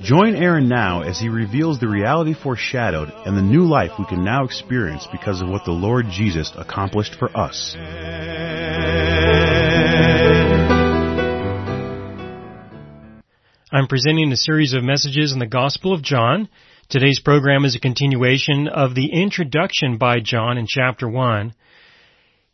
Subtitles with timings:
[0.00, 4.22] Join Aaron now as he reveals the reality foreshadowed and the new life we can
[4.22, 7.74] now experience because of what the Lord Jesus accomplished for us.
[13.72, 16.48] I'm presenting a series of messages in the Gospel of John.
[16.88, 21.52] Today's program is a continuation of the introduction by John in chapter 1.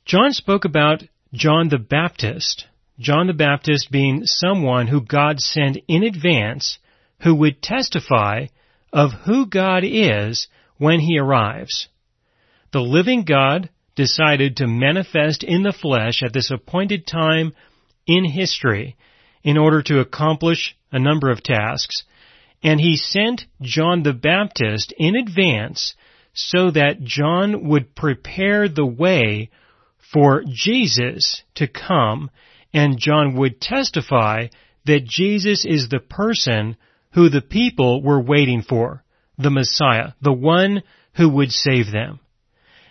[0.06, 1.02] John spoke about
[1.34, 2.64] John the Baptist.
[2.98, 6.78] John the Baptist being someone who God sent in advance
[7.24, 8.46] who would testify
[8.92, 10.46] of who God is
[10.76, 11.88] when he arrives.
[12.72, 17.54] The living God decided to manifest in the flesh at this appointed time
[18.06, 18.96] in history
[19.42, 22.04] in order to accomplish a number of tasks,
[22.62, 25.94] and he sent John the Baptist in advance
[26.34, 29.50] so that John would prepare the way
[30.12, 32.30] for Jesus to come,
[32.72, 34.48] and John would testify
[34.84, 36.76] that Jesus is the person
[37.14, 39.02] who the people were waiting for,
[39.38, 40.82] the Messiah, the one
[41.14, 42.20] who would save them.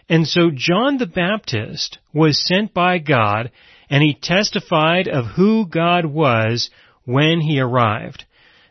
[0.10, 3.52] And so John the Baptist was sent by God
[3.90, 6.70] and he testified of who God was
[7.06, 8.26] when he arrived.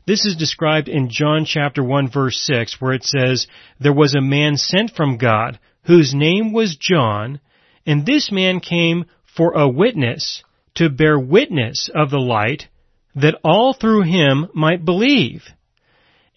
[0.07, 3.47] This is described in John chapter 1 verse 6 where it says,
[3.79, 7.41] There was a man sent from God whose name was John,
[7.87, 9.05] and this man came
[9.37, 10.43] for a witness
[10.75, 12.69] to bear witness of the light
[13.15, 15.43] that all through him might believe.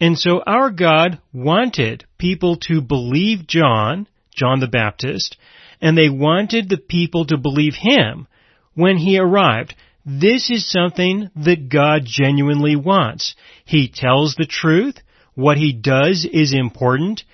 [0.00, 5.36] And so our God wanted people to believe John, John the Baptist,
[5.80, 8.26] and they wanted the people to believe him
[8.74, 9.74] when he arrived.
[10.04, 13.34] This is something that God genuinely wants.
[13.64, 14.96] He tells the truth.
[15.34, 17.24] What he does is important.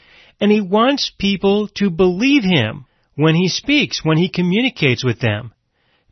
[0.40, 5.52] And he wants people to believe him when he speaks, when he communicates with them.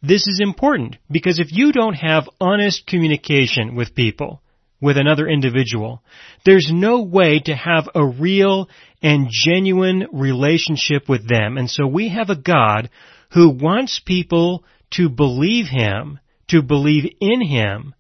[0.03, 4.43] This is important because if you don't have honest communication with people,
[4.81, 6.03] with another individual,
[6.47, 8.71] there's no way to have a real
[9.03, 11.59] and genuine relationship with them.
[11.59, 12.89] And so we have a God
[13.33, 16.19] who wants people to believe Him,
[16.49, 17.95] to believe in Him,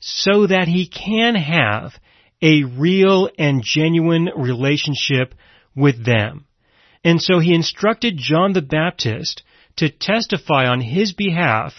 [0.00, 1.92] so that He can have
[2.42, 5.34] a real and genuine relationship
[5.74, 6.44] with them.
[7.02, 9.42] And so He instructed John the Baptist
[9.78, 11.72] to testify on His behalf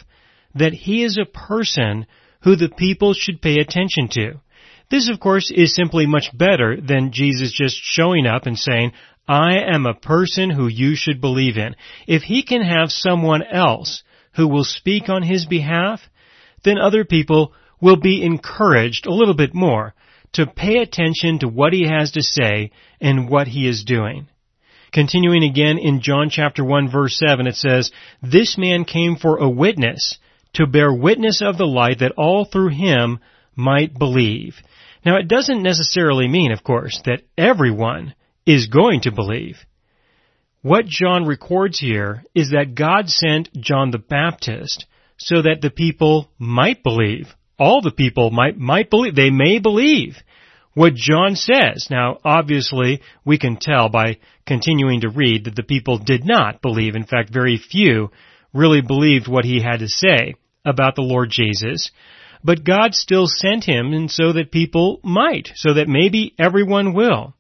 [0.56, 2.06] that He is a person
[2.42, 4.42] who the people should pay attention to.
[4.90, 8.94] This, of course, is simply much better than Jesus just showing up and saying,
[9.28, 11.76] I am a person who you should believe in.
[12.08, 14.04] If he can have someone else
[14.36, 16.02] who will speak on his behalf,
[16.64, 19.94] then other people will be encouraged a little bit more
[20.34, 24.28] to pay attention to what he has to say and what he is doing.
[24.92, 27.92] Continuing again in John chapter 1 verse 7 it says,
[28.22, 30.18] This man came for a witness,
[30.54, 33.20] to bear witness of the light that all through him
[33.56, 34.56] might believe.
[35.06, 39.58] Now it doesn't necessarily mean, of course, that everyone is going to believe.
[40.62, 44.86] What John records here is that God sent John the Baptist
[45.18, 47.28] so that the people might believe.
[47.58, 49.16] All the people might, might believe.
[49.16, 50.18] They may believe
[50.74, 51.88] what John says.
[51.90, 56.96] Now, obviously, we can tell by continuing to read that the people did not believe.
[56.96, 58.12] In fact, very few
[58.54, 60.36] really believed what he had to say
[60.66, 61.92] about the Lord Jesus.
[62.44, 67.36] But God still sent him and so that people might, so that maybe everyone will.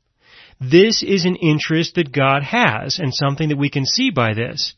[0.59, 4.73] This is an interest that God has and something that we can see by this.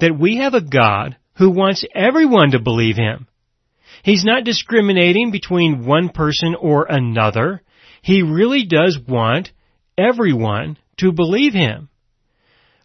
[0.00, 3.28] That we have a God who wants everyone to believe Him.
[4.02, 7.62] He's not discriminating between one person or another.
[8.02, 9.52] He really does want
[9.96, 11.88] everyone to believe Him.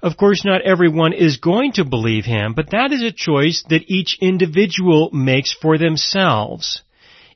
[0.01, 3.89] Of course, not everyone is going to believe Him, but that is a choice that
[3.89, 6.83] each individual makes for themselves.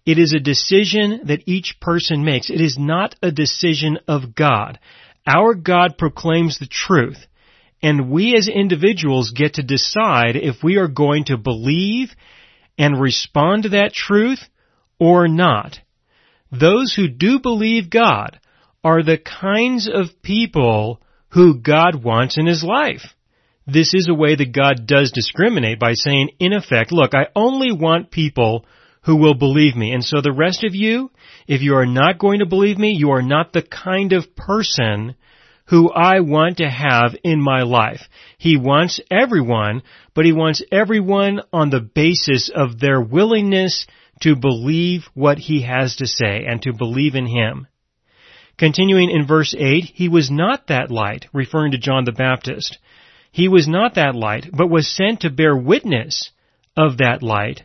[0.05, 2.49] It is a decision that each person makes.
[2.49, 4.79] It is not a decision of God.
[5.25, 7.25] Our God proclaims the truth,
[7.81, 12.11] and we as individuals get to decide if we are going to believe
[12.77, 14.39] and respond to that truth
[14.99, 15.79] or not.
[16.51, 18.39] Those who do believe God
[18.83, 23.03] are the kinds of people who God wants in his life.
[23.67, 27.71] This is a way that God does discriminate by saying, in effect, look, I only
[27.71, 28.65] want people
[29.03, 29.93] who will believe me.
[29.93, 31.11] And so the rest of you,
[31.47, 35.15] if you are not going to believe me, you are not the kind of person
[35.65, 38.01] who I want to have in my life.
[38.37, 39.83] He wants everyone,
[40.13, 43.87] but he wants everyone on the basis of their willingness
[44.21, 47.67] to believe what he has to say and to believe in him.
[48.57, 52.77] Continuing in verse 8, he was not that light, referring to John the Baptist.
[53.31, 56.31] He was not that light, but was sent to bear witness
[56.77, 57.63] of that light.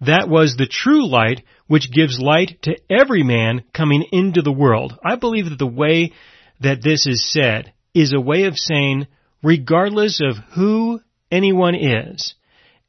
[0.00, 4.98] That was the true light which gives light to every man coming into the world.
[5.04, 6.12] I believe that the way
[6.60, 9.06] that this is said is a way of saying,
[9.42, 11.00] regardless of who
[11.30, 12.34] anyone is,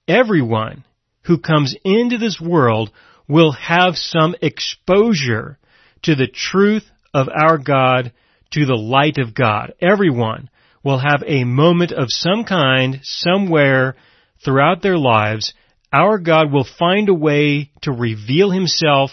[0.07, 0.83] everyone
[1.27, 2.89] who comes into this world
[3.27, 5.59] will have some exposure
[6.01, 8.13] to the truth of our God,
[8.51, 9.73] to the light of God.
[9.81, 10.49] Everyone
[10.83, 13.95] will have a moment of some kind, somewhere,
[14.43, 15.53] throughout their lives.
[15.91, 19.11] Our God will find a way to reveal Himself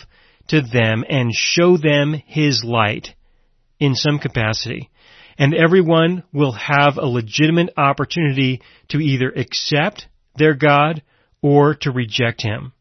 [0.48, 3.08] to them and show them His light
[3.80, 4.88] in some capacity.
[5.36, 10.06] And everyone will have a legitimate opportunity to either accept
[10.36, 11.02] their God
[11.44, 12.72] or to reject Him.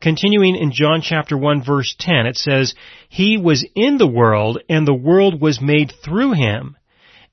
[0.00, 2.74] Continuing in John chapter 1 verse 10, it says,
[3.08, 6.76] He was in the world, and the world was made through Him,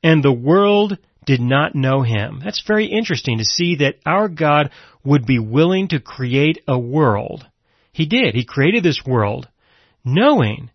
[0.01, 2.41] and the world did not know Him.
[2.43, 4.71] That's very interesting to see that our God
[5.05, 7.45] would be willing to create a world.
[7.93, 8.33] He did.
[8.33, 9.47] He created this world,
[10.03, 10.71] knowing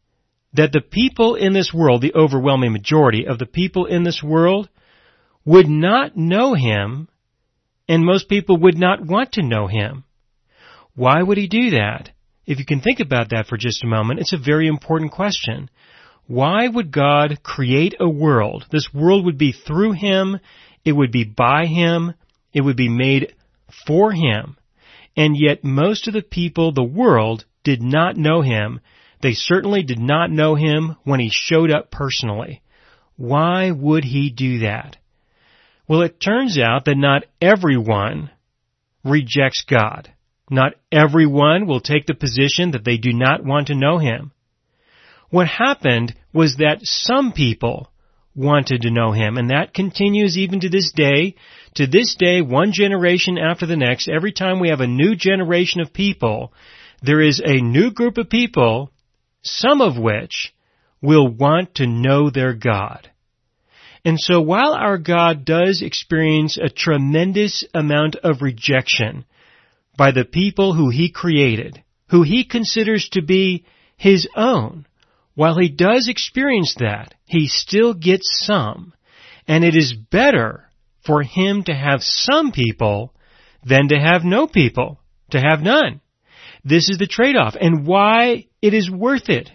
[0.54, 4.68] that the people in this world, the overwhelming majority of the people in this world,
[5.44, 7.08] would not know Him,
[7.88, 10.04] and most people would not want to know Him.
[10.94, 12.10] Why would he do that?
[12.44, 15.70] If you can think about that for just a moment, it's a very important question.
[16.26, 18.66] Why would God create a world?
[18.70, 20.38] This world would be through him,
[20.84, 22.14] it would be by him,
[22.52, 23.34] it would be made
[23.86, 24.56] for him.
[25.16, 28.80] And yet most of the people, the world, did not know him.
[29.22, 32.60] They certainly did not know him when he showed up personally.
[33.16, 34.96] Why would he do that?
[35.88, 38.30] Well, it turns out that not everyone
[39.04, 40.12] rejects God.
[40.50, 44.32] Not everyone will take the position that they do not want to know Him.
[45.30, 47.90] What happened was that some people
[48.34, 51.34] wanted to know Him, and that continues even to this day.
[51.76, 55.80] To this day, one generation after the next, every time we have a new generation
[55.80, 56.52] of people,
[57.02, 58.90] there is a new group of people,
[59.42, 60.54] some of which
[61.00, 63.10] will want to know their God.
[64.04, 69.24] And so while our God does experience a tremendous amount of rejection,
[69.96, 73.64] by the people who he created, who he considers to be
[73.96, 74.86] his own.
[75.34, 78.92] While he does experience that, he still gets some.
[79.46, 80.68] And it is better
[81.06, 83.14] for him to have some people
[83.64, 85.00] than to have no people,
[85.30, 86.00] to have none.
[86.64, 89.50] This is the trade-off and why it is worth it.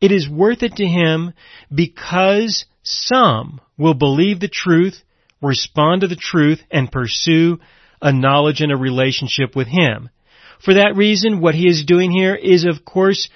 [0.00, 1.34] It is worth it to him
[1.74, 5.02] because some will believe the truth,
[5.40, 7.58] respond to the truth, and pursue
[8.02, 10.10] a knowledge and a relationship with Him.
[10.64, 13.28] For that reason, what He is doing here is of course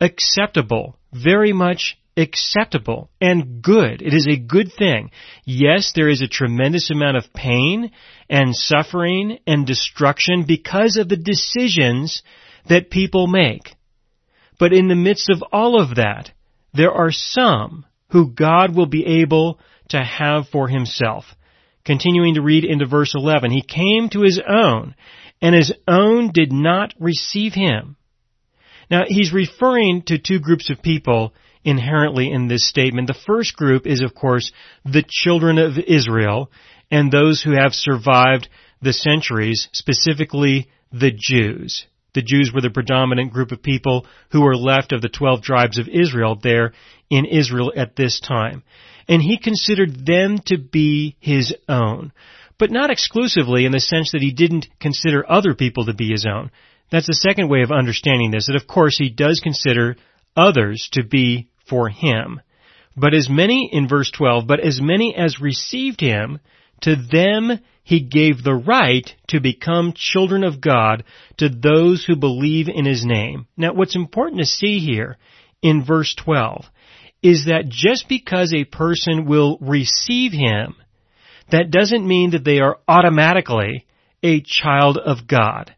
[0.00, 4.02] acceptable, very much acceptable and good.
[4.02, 5.10] It is a good thing.
[5.44, 7.92] Yes, there is a tremendous amount of pain
[8.28, 12.22] and suffering and destruction because of the decisions
[12.68, 13.74] that people make.
[14.58, 16.32] But in the midst of all of that,
[16.74, 19.58] there are some who God will be able
[19.90, 21.24] to have for himself.
[21.84, 24.94] Continuing to read into verse 11, he came to his own,
[25.40, 27.96] and his own did not receive him.
[28.90, 31.32] Now, he's referring to two groups of people
[31.64, 33.06] inherently in this statement.
[33.08, 34.52] The first group is, of course,
[34.84, 36.50] the children of Israel
[36.90, 38.48] and those who have survived
[38.80, 41.86] the centuries, specifically the Jews.
[42.14, 45.78] The Jews were the predominant group of people who were left of the twelve tribes
[45.78, 46.72] of Israel there
[47.10, 48.62] in Israel at this time
[49.08, 52.12] and he considered them to be his own.
[52.58, 56.26] But not exclusively in the sense that he didn't consider other people to be his
[56.26, 56.50] own.
[56.90, 59.96] That's the second way of understanding this, that of course he does consider
[60.36, 62.40] others to be for him.
[62.96, 66.40] But as many, in verse 12, but as many as received him,
[66.82, 71.04] to them he gave the right to become children of God
[71.38, 73.46] to those who believe in his name.
[73.56, 75.16] Now what's important to see here
[75.62, 76.66] in verse 12
[77.22, 80.76] is that just because a person will receive Him,
[81.50, 83.86] that doesn't mean that they are automatically
[84.22, 85.74] a child of God.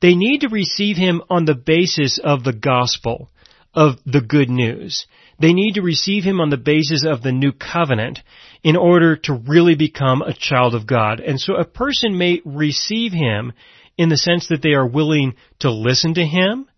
[0.00, 3.30] They need to receive Him on the basis of the gospel,
[3.74, 5.08] of the good news.
[5.40, 8.20] They need to receive Him on the basis of the new covenant
[8.62, 11.20] in order to really become a child of God.
[11.20, 13.52] And so a person may receive Him
[13.96, 16.68] in the sense that they are willing to listen to Him.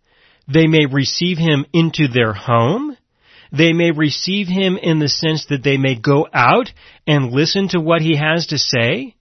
[0.46, 2.96] They may receive Him into their home.
[3.52, 6.72] They may receive him in the sense that they may go out
[7.06, 9.16] and listen to what he has to say.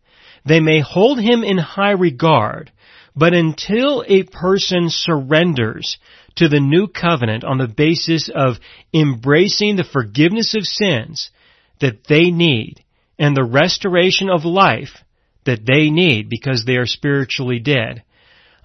[0.45, 2.71] They may hold him in high regard,
[3.15, 5.97] but until a person surrenders
[6.39, 8.55] to the new covenant on the basis of
[8.93, 11.31] embracing the forgiveness of sins
[11.79, 12.83] that they need
[13.17, 15.03] and the restoration of life
[15.45, 18.03] that they need because they are spiritually dead,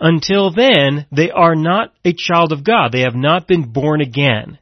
[0.00, 2.93] until then, they are not a child of God.
[2.93, 4.59] They have not been born again.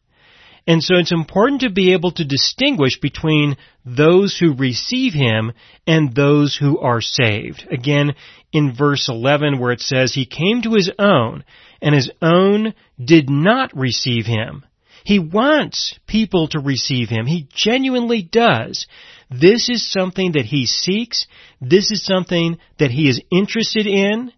[0.66, 5.52] And so it's important to be able to distinguish between those who receive Him
[5.86, 7.66] and those who are saved.
[7.70, 8.14] Again,
[8.52, 11.42] in verse 11 where it says, He came to His own,
[11.82, 12.72] and His own
[13.02, 14.64] did not receive Him.
[15.04, 17.26] He wants people to receive Him.
[17.26, 18.86] He genuinely does.
[19.30, 21.26] This is something that He seeks.
[21.60, 24.32] This is something that He is interested in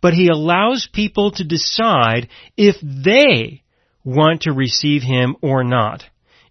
[0.00, 3.62] but he allows people to decide if they
[4.04, 6.04] want to receive him or not.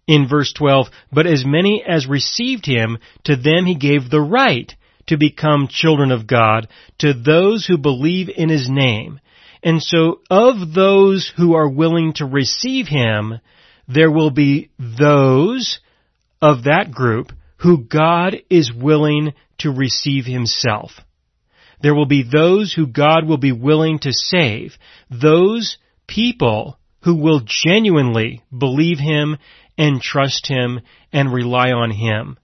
[0.08, 4.74] In verse 12, but as many as received him, to them he gave the right
[5.08, 6.68] to become children of God,
[7.00, 9.20] to those who believe in his name.
[9.64, 13.40] And so of those who are willing to receive him,
[13.88, 15.80] there will be those
[16.42, 20.92] of that group who God is willing to receive himself.
[21.82, 24.78] There will be those who God will be willing to save,
[25.10, 29.38] those people who will genuinely believe Him
[29.78, 30.82] and trust Him
[31.14, 32.38] and rely on Him.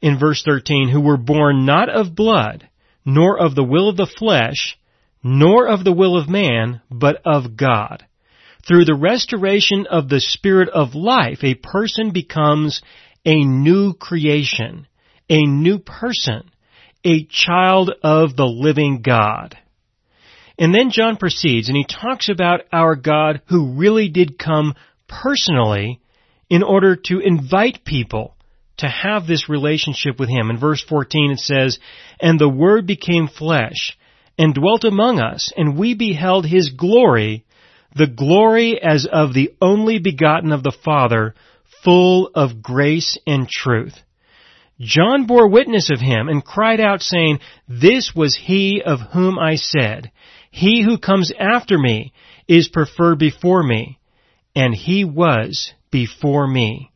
[0.00, 2.68] In verse 13, who were born not of blood,
[3.04, 4.77] nor of the will of the flesh,
[5.22, 8.04] nor of the will of man, but of God.
[8.66, 12.82] Through the restoration of the Spirit of life, a person becomes
[13.24, 14.86] a new creation,
[15.28, 16.50] a new person
[17.04, 19.56] a child of the living God.
[20.58, 24.74] And then John proceeds and he talks about our God who really did come
[25.06, 26.00] personally
[26.50, 28.34] in order to invite people
[28.78, 30.50] to have this relationship with Him.
[30.50, 31.78] In verse 14 it says,
[32.20, 33.96] And the Word became flesh
[34.38, 37.44] and dwelt among us, and we beheld His glory,
[37.94, 41.34] the glory as of the only begotten of the Father,
[41.82, 43.94] full of grace and truth.
[44.80, 49.56] John bore witness of him and cried out saying, This was he of whom I
[49.56, 50.12] said,
[50.50, 52.12] He who comes after me
[52.46, 53.98] is preferred before me,
[54.54, 56.92] and he was before me.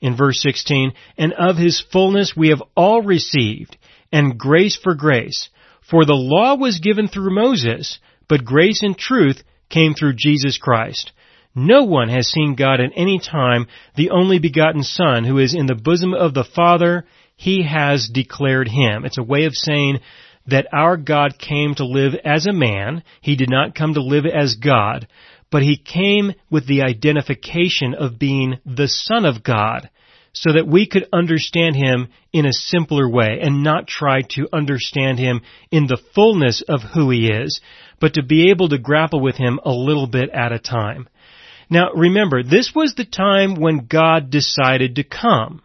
[0.00, 3.76] In verse 16, And of his fullness we have all received,
[4.12, 5.48] and grace for grace.
[5.90, 11.12] For the law was given through Moses, but grace and truth came through Jesus Christ.
[11.54, 15.66] No one has seen God at any time, the only begotten Son, who is in
[15.66, 19.04] the bosom of the Father, he has declared him.
[19.04, 20.00] It's a way of saying
[20.46, 23.02] that our God came to live as a man.
[23.20, 25.06] He did not come to live as God,
[25.50, 29.88] but he came with the identification of being the Son of God
[30.38, 35.18] so that we could understand him in a simpler way and not try to understand
[35.18, 35.40] him
[35.70, 37.62] in the fullness of who he is,
[38.00, 41.08] but to be able to grapple with him a little bit at a time.
[41.70, 45.62] Now remember, this was the time when God decided to come.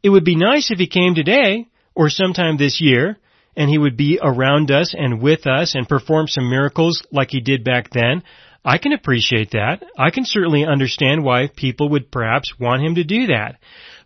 [0.00, 3.18] It would be nice if he came today, or sometime this year,
[3.56, 7.40] and he would be around us and with us and perform some miracles like he
[7.40, 8.22] did back then.
[8.64, 9.82] I can appreciate that.
[9.98, 13.56] I can certainly understand why people would perhaps want him to do that.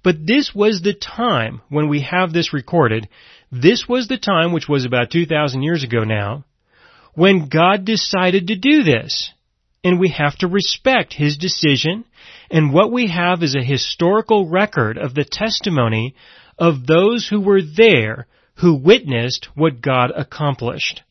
[0.02, 3.08] But this was the time when we have this recorded.
[3.50, 6.44] This was the time, which was about 2,000 years ago now,
[7.14, 9.32] when God decided to do this
[9.82, 12.04] and we have to respect his decision.
[12.50, 16.14] And what we have is a historical record of the testimony
[16.58, 18.26] of those who were there
[18.56, 21.02] who witnessed what God accomplished.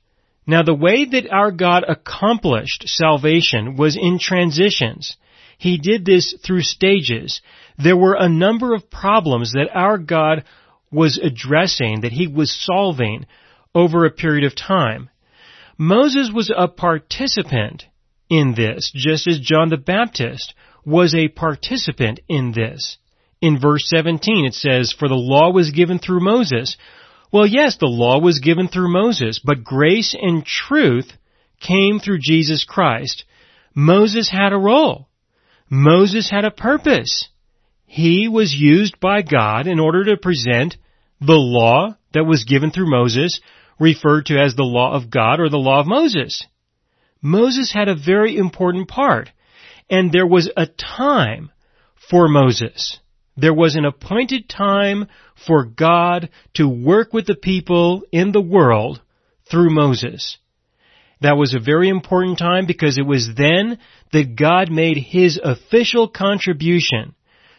[0.46, 5.18] Now the way that our God accomplished salvation was in transitions.
[5.58, 7.42] He did this through stages.
[7.78, 10.44] There were a number of problems that our God
[10.92, 13.26] was addressing, that He was solving
[13.74, 15.10] over a period of time.
[15.78, 17.86] Moses was a participant
[18.30, 20.54] in this, just as John the Baptist
[20.86, 22.98] was a participant in this.
[23.42, 26.78] In verse 17 it says, For the law was given through Moses.
[27.32, 31.12] Well, yes, the law was given through Moses, but grace and truth
[31.60, 33.26] came through Jesus Christ.
[33.76, 35.08] Moses had a role.
[35.70, 37.28] Moses had a purpose.
[37.86, 40.78] He was used by God in order to present
[41.20, 43.40] the law that was given through Moses,
[43.80, 46.46] referred to as the law of God or the law of Moses.
[47.22, 49.32] Moses had a very important part.
[49.90, 51.52] And there was a time
[52.10, 53.00] for Moses.
[53.38, 55.08] There was an appointed time
[55.46, 59.02] for God to work with the people in the world
[59.50, 60.38] through Moses.
[61.22, 63.80] That was a very important time because it was then
[64.14, 67.16] that God made His official contribution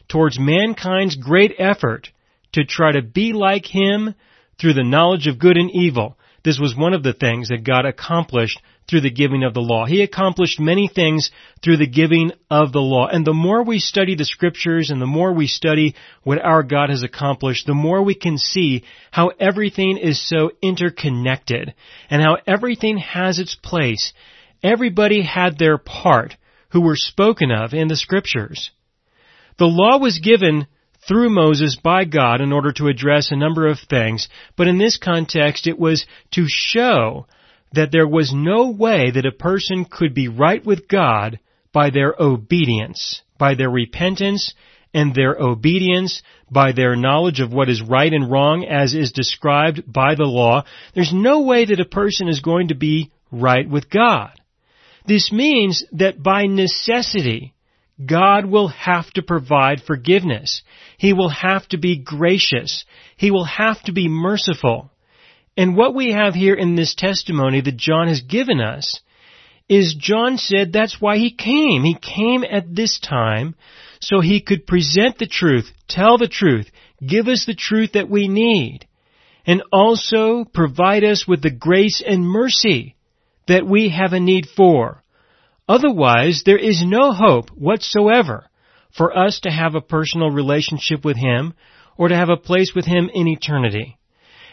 [0.09, 2.11] towards mankind's great effort
[2.53, 4.15] to try to be like him
[4.59, 6.17] through the knowledge of good and evil.
[6.45, 8.59] This was one of the things that God accomplished
[8.89, 9.85] through the giving of the law.
[9.85, 11.31] He accomplished many things
[11.63, 13.07] through the giving of the law.
[13.07, 16.89] And the more we study the scriptures and the more we study what our God
[16.89, 21.75] has accomplished, the more we can see how everything is so interconnected
[22.09, 24.13] and how everything has its place.
[24.63, 26.37] Everybody had their part
[26.71, 28.71] who were spoken of in the scriptures.
[29.59, 30.67] The law was given
[31.07, 34.97] through Moses by God in order to address a number of things, but in this
[34.97, 37.27] context it was to show
[37.73, 41.39] that there was no way that a person could be right with God
[41.73, 44.55] by their obedience, by their repentance
[44.95, 49.83] and their obedience, by their knowledge of what is right and wrong as is described
[49.87, 50.65] by the law.
[50.95, 54.31] There's no way that a person is going to be right with God.
[55.07, 57.55] This means that by necessity,
[58.05, 60.63] God will have to provide forgiveness.
[60.99, 62.85] He will have to be gracious.
[63.17, 64.91] He will have to be merciful.
[65.59, 69.01] And what we have here in this testimony that John has given us
[69.69, 71.83] is John said that's why he came.
[71.83, 73.57] He came at this time
[74.01, 76.71] so he could present the truth, tell the truth,
[77.05, 78.87] give us the truth that we need,
[79.45, 82.95] and also provide us with the grace and mercy
[83.49, 85.03] that we have a need for.
[85.69, 88.47] Otherwise, there is no hope whatsoever
[88.93, 91.53] for us to have a personal relationship with Him
[91.97, 93.98] or to have a place with Him in eternity.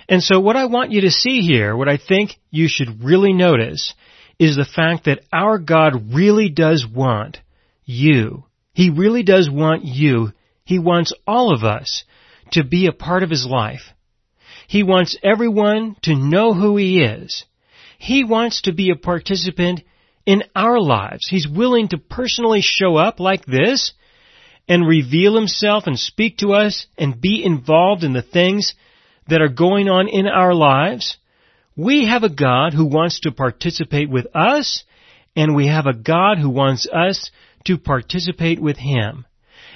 [0.07, 3.33] And so what I want you to see here, what I think you should really
[3.33, 3.93] notice,
[4.37, 7.39] is the fact that our God really does want
[7.85, 8.43] you.
[8.73, 10.31] He really does want you.
[10.63, 12.03] He wants all of us
[12.51, 13.93] to be a part of His life.
[14.67, 17.45] He wants everyone to know who He is.
[17.97, 19.81] He wants to be a participant
[20.25, 21.27] in our lives.
[21.29, 23.93] He's willing to personally show up like this
[24.67, 28.73] and reveal himself and speak to us and be involved in the things
[29.27, 31.17] that are going on in our lives.
[31.75, 34.83] We have a God who wants to participate with us
[35.35, 37.29] and we have a God who wants us
[37.65, 39.25] to participate with Him.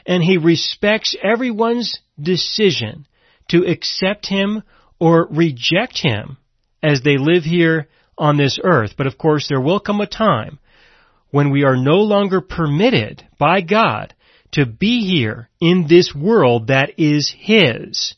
[0.05, 3.05] And He respects everyone's decision
[3.49, 4.63] to accept Him
[4.99, 6.37] or reject Him
[6.81, 8.93] as they live here on this earth.
[8.97, 10.59] But of course, there will come a time
[11.31, 14.13] when we are no longer permitted by God
[14.51, 18.15] to be here in this world that is His.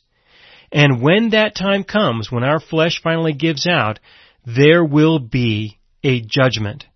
[0.72, 4.00] And when that time comes, when our flesh finally gives out,
[4.46, 6.86] there will be a judgment.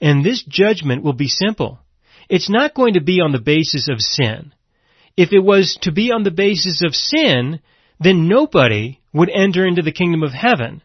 [0.00, 1.80] And this judgment will be simple.
[2.28, 4.52] It's not going to be on the basis of sin.
[5.16, 7.60] If it was to be on the basis of sin,
[7.98, 10.82] then nobody would enter into the kingdom of heaven.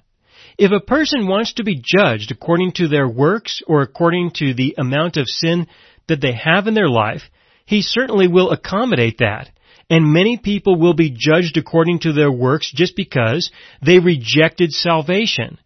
[0.58, 4.76] If a person wants to be judged according to their works or according to the
[4.78, 5.68] amount of sin
[6.08, 7.24] that they have in their life,
[7.66, 9.50] he certainly will accommodate that.
[9.90, 13.52] And many people will be judged according to their works just because
[13.86, 15.60] they rejected salvation.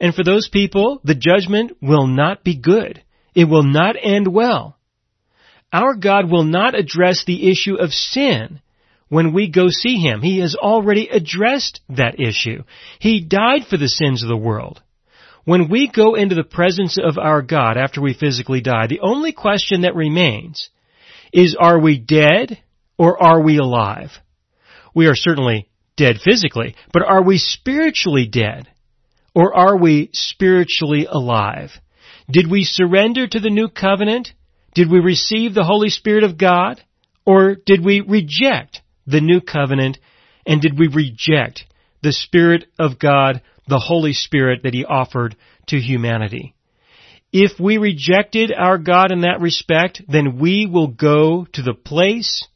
[0.00, 3.02] And for those people, the judgment will not be good.
[3.34, 4.76] It will not end well.
[5.72, 8.60] Our God will not address the issue of sin
[9.08, 10.20] when we go see Him.
[10.20, 12.64] He has already addressed that issue.
[12.98, 14.82] He died for the sins of the world.
[15.44, 19.32] When we go into the presence of our God after we physically die, the only
[19.32, 20.70] question that remains
[21.32, 22.58] is are we dead
[23.02, 24.12] or are we alive?
[24.94, 28.68] We are certainly dead physically, but are we spiritually dead
[29.34, 31.70] or are we spiritually alive?
[32.30, 34.32] Did we surrender to the new covenant?
[34.74, 36.80] Did we receive the Holy Spirit of God?
[37.26, 39.98] Or did we reject the new covenant
[40.46, 41.64] and did we reject
[42.04, 45.34] the Spirit of God, the Holy Spirit that He offered
[45.66, 46.54] to humanity?
[47.32, 52.46] If we rejected our God in that respect, then we will go to the place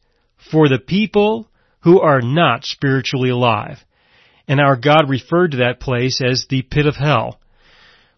[0.51, 1.49] for the people
[1.81, 3.79] who are not spiritually alive.
[4.49, 7.41] And our God referred to that place as the pit of hell.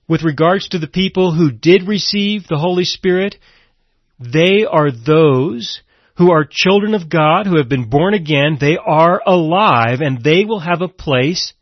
[0.06, 3.36] With regards to the people who did receive the Holy Spirit,
[4.18, 5.80] they are those
[6.16, 10.44] who are children of God, who have been born again, they are alive and they
[10.44, 11.52] will have a place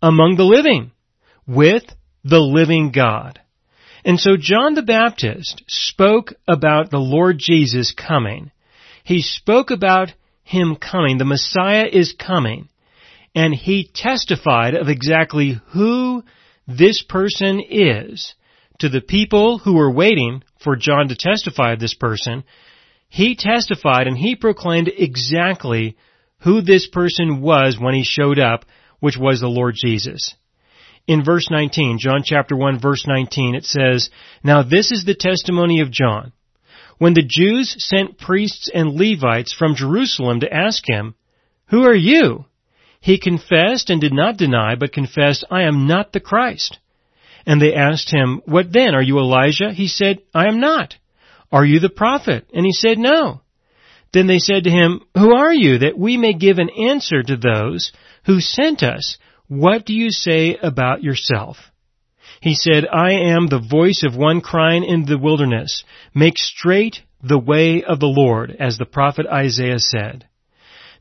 [0.00, 0.92] among the living
[1.46, 1.82] with
[2.22, 3.40] the living God.
[4.04, 8.50] And so John the Baptist spoke about the Lord Jesus coming.
[9.04, 10.12] He spoke about
[10.42, 11.18] Him coming.
[11.18, 12.68] The Messiah is coming.
[13.36, 16.22] And he testified of exactly who
[16.68, 18.34] this person is
[18.78, 22.44] to the people who were waiting for John to testify of this person
[23.14, 25.96] he testified and he proclaimed exactly
[26.40, 28.64] who this person was when he showed up,
[28.98, 30.34] which was the Lord Jesus.
[31.06, 34.10] In verse 19, John chapter 1 verse 19, it says,
[34.42, 36.32] Now this is the testimony of John.
[36.98, 41.14] When the Jews sent priests and Levites from Jerusalem to ask him,
[41.66, 42.44] Who are you?
[43.00, 46.78] He confessed and did not deny, but confessed, I am not the Christ.
[47.46, 48.94] And they asked him, What then?
[48.94, 49.72] Are you Elijah?
[49.72, 50.96] He said, I am not.
[51.52, 52.48] Are you the prophet?
[52.54, 53.42] And he said, No.
[54.12, 57.36] Then they said to him, Who are you, that we may give an answer to
[57.36, 57.92] those
[58.24, 59.18] who sent us?
[59.48, 61.56] What do you say about yourself?
[62.44, 65.82] He said, I am the voice of one crying in the wilderness,
[66.14, 70.26] make straight the way of the Lord, as the prophet Isaiah said.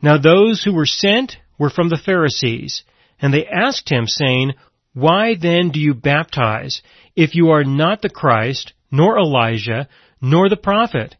[0.01, 2.85] Now those who were sent were from the Pharisees,
[3.19, 4.53] and they asked him, saying,
[4.93, 6.81] Why then do you baptize,
[7.13, 9.89] if you are not the Christ, nor Elijah,
[10.21, 11.17] nor the prophet?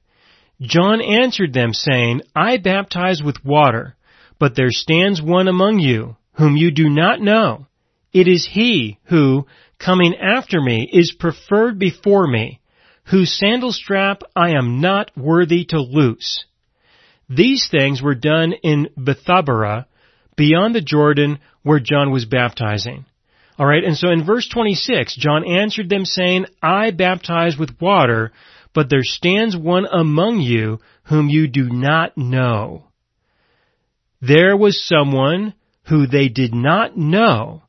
[0.62, 3.98] John answered them, saying, I baptize with water,
[4.40, 7.68] but there stands one among you, whom you do not know.
[8.14, 9.48] It is he who,
[9.84, 12.60] coming after me, is preferred before me,
[13.06, 16.46] whose sandal strap I am not worthy to loose.
[17.30, 19.86] These things were done in Bethabara,
[20.36, 23.06] beyond the Jordan where John was baptizing.
[23.60, 28.32] Alright, and so in verse 26, John answered them saying, I baptize with water,
[28.74, 32.86] but there stands one among you whom you do not know.
[34.22, 37.64] There was someone who they did not know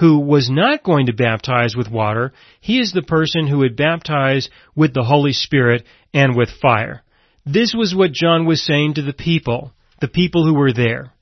[0.00, 2.32] who was not going to baptize with water.
[2.60, 5.84] He is the person who would baptize with the Holy Spirit
[6.14, 7.02] and with fire.
[7.44, 11.12] This was what John was saying to the people, the people who were there.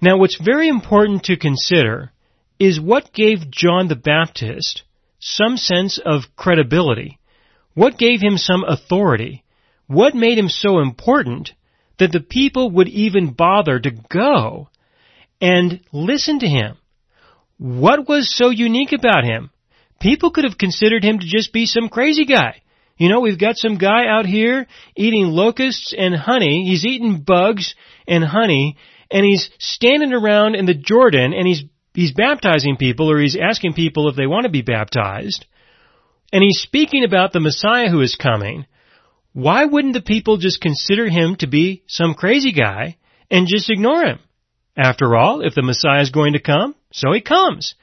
[0.00, 2.10] Now what's very important to consider
[2.58, 4.82] is what gave John the Baptist
[5.18, 7.18] some sense of credibility.
[7.74, 9.44] What gave him some authority?
[9.88, 11.52] What made him so important
[11.98, 14.70] that the people would even bother to go
[15.38, 16.78] and listen to him?
[17.58, 19.50] What was so unique about him?
[20.00, 22.62] People could have considered him to just be some crazy guy.
[22.96, 26.64] You know, we've got some guy out here eating locusts and honey.
[26.66, 27.74] He's eating bugs
[28.06, 28.76] and honey
[29.10, 31.62] and he's standing around in the Jordan and he's
[31.94, 35.46] he's baptizing people or he's asking people if they want to be baptized.
[36.32, 38.66] And he's speaking about the Messiah who is coming.
[39.34, 42.96] Why wouldn't the people just consider him to be some crazy guy
[43.30, 44.18] and just ignore him?
[44.76, 47.74] After all, if the Messiah is going to come, so he comes.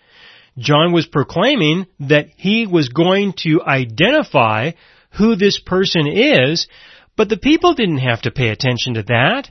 [0.58, 4.72] John was proclaiming that he was going to identify
[5.18, 6.68] who this person is,
[7.16, 9.50] but the people didn't have to pay attention to that.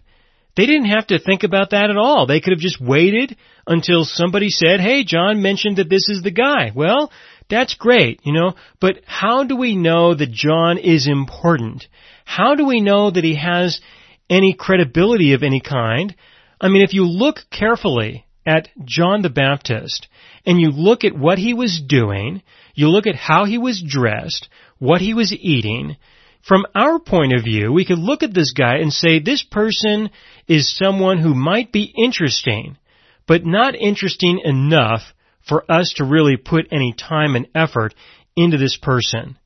[0.57, 2.27] They didn't have to think about that at all.
[2.27, 6.31] They could have just waited until somebody said, hey, John mentioned that this is the
[6.31, 6.73] guy.
[6.75, 7.13] Well,
[7.49, 11.87] that's great, you know, but how do we know that John is important?
[12.25, 13.81] How do we know that he has
[14.29, 16.15] any credibility of any kind?
[16.61, 20.09] I mean, if you look carefully at John the Baptist
[20.47, 22.43] and you look at what he was doing,
[22.75, 25.97] you look at how he was dressed, what he was eating,
[26.41, 30.09] from our point of view, we could look at this guy and say this person
[30.47, 32.79] is someone who might be interesting,
[33.27, 35.03] but not interesting enough
[35.47, 37.95] for us to really put any time and effort
[38.35, 39.37] into this person.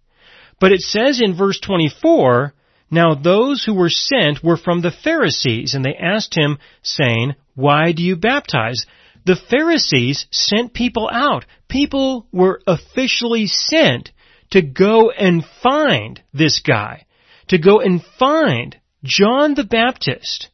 [0.61, 2.55] But it says in verse 24,
[2.89, 7.93] now those who were sent were from the Pharisees, and they asked him, saying, Why
[7.93, 8.87] do you baptize?
[9.25, 11.45] The Pharisees sent people out.
[11.69, 14.11] People were officially sent
[14.51, 17.07] to go and find this guy,
[17.49, 20.49] to go and find John the Baptist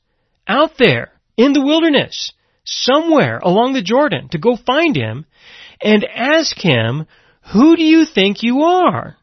[0.46, 2.32] out there in the wilderness,
[2.64, 5.26] somewhere along the Jordan, to go find him
[5.80, 7.06] and ask him,
[7.52, 9.16] who do you think you are?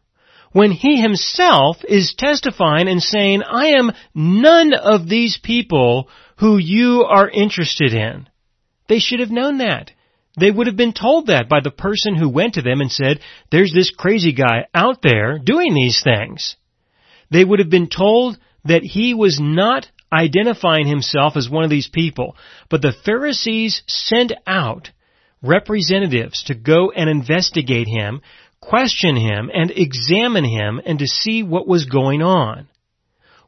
[0.51, 7.03] When he himself is testifying and saying, I am none of these people who you
[7.03, 8.27] are interested in.
[8.87, 9.91] They should have known that.
[10.37, 13.21] They would have been told that by the person who went to them and said,
[13.51, 16.57] there's this crazy guy out there doing these things.
[17.31, 21.87] They would have been told that he was not identifying himself as one of these
[21.87, 22.35] people,
[22.69, 24.89] but the Pharisees sent out
[25.41, 28.21] representatives to go and investigate him,
[28.59, 32.67] question him, and examine him and to see what was going on.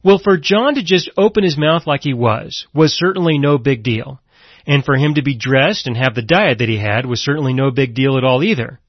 [0.04, 3.84] Well, for John to just open his mouth like he was, was certainly no big
[3.84, 4.22] deal
[4.68, 7.54] and for him to be dressed and have the diet that he had was certainly
[7.54, 8.80] no big deal at all either.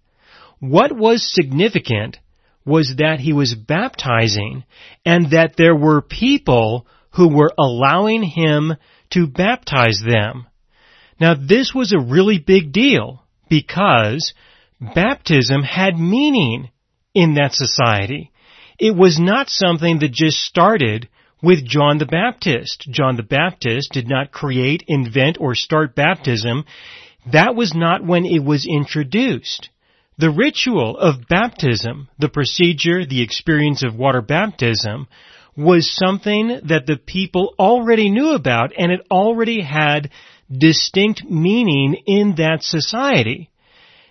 [0.58, 2.18] What was significant
[2.66, 4.64] was that he was baptizing
[5.06, 8.74] and that there were people who were allowing him
[9.10, 10.46] to baptize them.
[11.20, 14.34] Now this was a really big deal because
[14.80, 16.70] baptism had meaning
[17.14, 18.32] in that society.
[18.78, 21.08] It was not something that just started
[21.42, 22.86] with John the Baptist.
[22.90, 26.64] John the Baptist did not create, invent, or start baptism.
[27.32, 29.68] That was not when it was introduced.
[30.16, 35.06] The ritual of baptism, the procedure, the experience of water baptism,
[35.56, 40.10] was something that the people already knew about and it already had
[40.56, 43.50] distinct meaning in that society.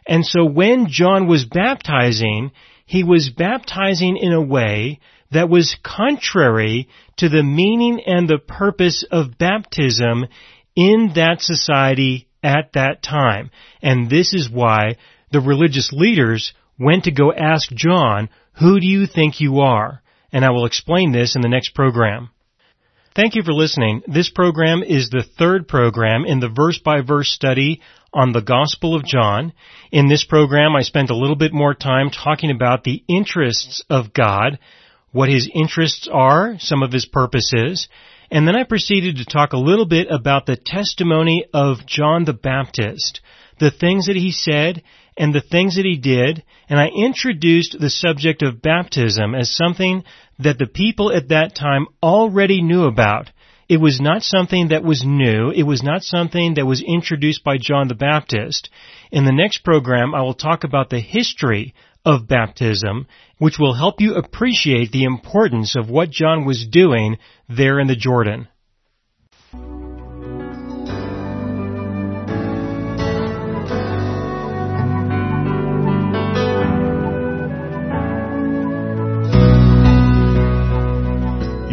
[0.05, 2.51] And so when John was baptizing,
[2.87, 4.99] he was baptizing in a way
[5.31, 10.25] that was contrary to the meaning and the purpose of baptism
[10.73, 13.51] in that society at that time.
[13.81, 14.95] And this is why
[15.31, 20.01] the religious leaders went to go ask John, who do you think you are?
[20.31, 22.29] And I will explain this in the next program.
[23.17, 24.03] Thank you for listening.
[24.05, 27.81] This program is the third program in the verse by verse study
[28.13, 29.53] on the Gospel of John.
[29.91, 34.13] In this program, I spent a little bit more time talking about the interests of
[34.13, 34.59] God,
[35.13, 37.87] what his interests are, some of his purposes,
[38.29, 42.33] and then I proceeded to talk a little bit about the testimony of John the
[42.33, 43.21] Baptist,
[43.59, 44.83] the things that he said
[45.17, 50.03] and the things that he did, and I introduced the subject of baptism as something
[50.39, 53.31] that the people at that time already knew about.
[53.69, 55.51] It was not something that was new.
[55.51, 58.69] It was not something that was introduced by John the Baptist.
[59.11, 61.73] In the next program, I will talk about the history
[62.05, 63.07] of baptism,
[63.39, 67.17] which will help you appreciate the importance of what John was doing
[67.49, 68.47] there in the Jordan.